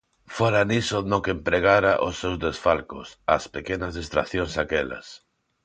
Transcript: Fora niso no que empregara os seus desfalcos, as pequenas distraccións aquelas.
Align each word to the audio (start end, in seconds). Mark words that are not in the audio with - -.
Fora 0.35 0.61
niso 0.69 0.99
no 1.11 1.19
que 1.25 1.31
empregara 1.37 1.91
os 2.07 2.15
seus 2.21 2.37
desfalcos, 2.45 3.07
as 3.35 3.43
pequenas 3.55 3.93
distraccións 3.99 4.53
aquelas. 4.63 5.07